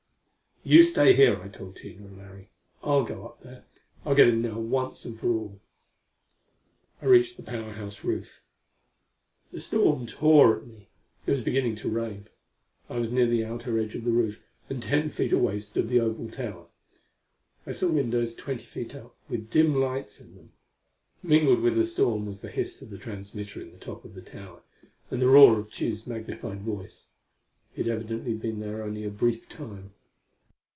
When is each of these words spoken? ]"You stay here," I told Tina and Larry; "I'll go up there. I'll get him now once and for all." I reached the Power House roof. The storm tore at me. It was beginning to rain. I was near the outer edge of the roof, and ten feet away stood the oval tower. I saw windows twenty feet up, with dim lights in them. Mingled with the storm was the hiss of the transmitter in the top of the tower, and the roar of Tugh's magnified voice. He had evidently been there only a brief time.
]"You 0.71 0.83
stay 0.83 1.13
here," 1.15 1.41
I 1.41 1.47
told 1.47 1.75
Tina 1.75 2.05
and 2.05 2.19
Larry; 2.19 2.51
"I'll 2.83 3.03
go 3.03 3.25
up 3.25 3.41
there. 3.41 3.65
I'll 4.05 4.13
get 4.13 4.27
him 4.27 4.43
now 4.43 4.59
once 4.59 5.03
and 5.05 5.17
for 5.19 5.27
all." 5.29 5.59
I 7.01 7.05
reached 7.07 7.37
the 7.37 7.41
Power 7.41 7.71
House 7.73 8.03
roof. 8.03 8.43
The 9.51 9.59
storm 9.59 10.05
tore 10.05 10.55
at 10.57 10.67
me. 10.67 10.87
It 11.25 11.31
was 11.31 11.41
beginning 11.41 11.77
to 11.77 11.89
rain. 11.89 12.27
I 12.91 12.99
was 12.99 13.11
near 13.11 13.25
the 13.25 13.43
outer 13.43 13.79
edge 13.79 13.95
of 13.95 14.03
the 14.03 14.11
roof, 14.11 14.39
and 14.69 14.83
ten 14.83 15.09
feet 15.09 15.33
away 15.33 15.57
stood 15.57 15.89
the 15.89 15.99
oval 15.99 16.29
tower. 16.29 16.67
I 17.65 17.71
saw 17.71 17.87
windows 17.89 18.35
twenty 18.35 18.65
feet 18.65 18.93
up, 18.93 19.15
with 19.27 19.49
dim 19.49 19.73
lights 19.73 20.21
in 20.21 20.35
them. 20.35 20.51
Mingled 21.23 21.61
with 21.61 21.73
the 21.73 21.85
storm 21.85 22.27
was 22.27 22.41
the 22.41 22.51
hiss 22.51 22.83
of 22.83 22.91
the 22.91 22.99
transmitter 22.99 23.61
in 23.61 23.71
the 23.71 23.79
top 23.79 24.05
of 24.05 24.13
the 24.13 24.21
tower, 24.21 24.61
and 25.09 25.19
the 25.23 25.27
roar 25.27 25.57
of 25.57 25.71
Tugh's 25.71 26.05
magnified 26.05 26.61
voice. 26.61 27.07
He 27.73 27.81
had 27.81 27.89
evidently 27.91 28.35
been 28.35 28.59
there 28.59 28.83
only 28.83 29.03
a 29.03 29.09
brief 29.09 29.49
time. 29.49 29.95